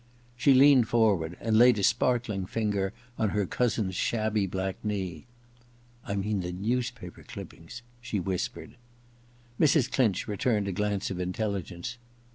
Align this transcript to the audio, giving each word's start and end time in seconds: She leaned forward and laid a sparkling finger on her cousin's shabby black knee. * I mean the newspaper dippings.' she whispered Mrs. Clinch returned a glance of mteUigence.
She 0.35 0.55
leaned 0.55 0.87
forward 0.87 1.37
and 1.39 1.55
laid 1.59 1.77
a 1.77 1.83
sparkling 1.83 2.47
finger 2.47 2.91
on 3.19 3.29
her 3.37 3.45
cousin's 3.45 3.93
shabby 3.95 4.47
black 4.47 4.83
knee. 4.83 5.27
* 5.63 6.03
I 6.07 6.15
mean 6.15 6.39
the 6.39 6.51
newspaper 6.51 7.21
dippings.' 7.21 7.83
she 8.01 8.19
whispered 8.19 8.77
Mrs. 9.59 9.91
Clinch 9.91 10.27
returned 10.27 10.67
a 10.67 10.71
glance 10.71 11.11
of 11.11 11.17
mteUigence. 11.17 11.97